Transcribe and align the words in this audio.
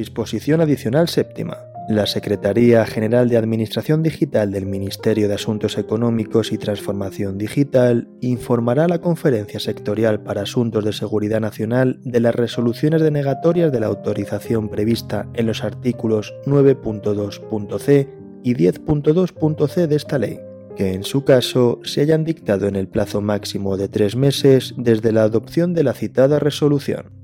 Disposición 0.00 0.62
adicional 0.62 1.08
séptima. 1.08 1.58
La 1.90 2.06
Secretaría 2.06 2.86
General 2.86 3.28
de 3.28 3.36
Administración 3.36 4.02
Digital 4.02 4.50
del 4.50 4.64
Ministerio 4.64 5.28
de 5.28 5.34
Asuntos 5.34 5.76
Económicos 5.76 6.52
y 6.52 6.56
Transformación 6.56 7.36
Digital 7.36 8.08
informará 8.22 8.86
a 8.86 8.88
la 8.88 9.02
Conferencia 9.02 9.60
Sectorial 9.60 10.22
para 10.22 10.40
Asuntos 10.40 10.86
de 10.86 10.94
Seguridad 10.94 11.42
Nacional 11.42 12.00
de 12.02 12.18
las 12.20 12.34
resoluciones 12.34 13.02
denegatorias 13.02 13.72
de 13.72 13.80
la 13.80 13.88
autorización 13.88 14.70
prevista 14.70 15.28
en 15.34 15.46
los 15.46 15.64
artículos 15.64 16.32
9.2.c 16.46 18.08
y 18.42 18.54
10.2.c 18.54 19.86
de 19.86 19.96
esta 19.96 20.18
ley, 20.18 20.40
que 20.76 20.94
en 20.94 21.04
su 21.04 21.24
caso 21.24 21.78
se 21.84 22.00
hayan 22.00 22.24
dictado 22.24 22.68
en 22.68 22.76
el 22.76 22.88
plazo 22.88 23.20
máximo 23.20 23.76
de 23.76 23.90
tres 23.90 24.16
meses 24.16 24.72
desde 24.78 25.12
la 25.12 25.24
adopción 25.24 25.74
de 25.74 25.84
la 25.84 25.92
citada 25.92 26.38
resolución. 26.38 27.19